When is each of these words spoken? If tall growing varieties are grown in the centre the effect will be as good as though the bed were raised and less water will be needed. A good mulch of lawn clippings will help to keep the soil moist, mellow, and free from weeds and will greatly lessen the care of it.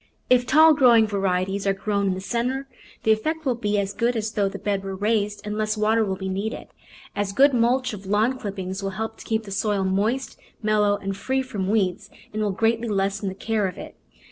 If 0.31 0.47
tall 0.47 0.73
growing 0.73 1.05
varieties 1.05 1.67
are 1.67 1.75
grown 1.75 2.07
in 2.07 2.13
the 2.15 2.21
centre 2.21 2.67
the 3.03 3.11
effect 3.11 3.45
will 3.45 3.53
be 3.53 3.77
as 3.77 3.93
good 3.93 4.15
as 4.15 4.31
though 4.31 4.49
the 4.49 4.57
bed 4.57 4.83
were 4.83 4.95
raised 4.95 5.41
and 5.45 5.55
less 5.55 5.77
water 5.77 6.03
will 6.03 6.15
be 6.15 6.27
needed. 6.27 6.69
A 7.15 7.23
good 7.25 7.53
mulch 7.53 7.93
of 7.93 8.07
lawn 8.07 8.39
clippings 8.39 8.81
will 8.81 8.89
help 8.97 9.17
to 9.19 9.25
keep 9.25 9.43
the 9.43 9.51
soil 9.51 9.83
moist, 9.83 10.39
mellow, 10.63 10.97
and 10.97 11.15
free 11.15 11.43
from 11.43 11.69
weeds 11.69 12.09
and 12.33 12.41
will 12.41 12.49
greatly 12.49 12.87
lessen 12.87 13.29
the 13.29 13.35
care 13.35 13.67
of 13.67 13.77
it. 13.77 13.95